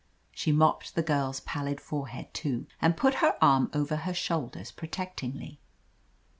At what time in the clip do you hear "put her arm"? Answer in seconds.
2.97-3.69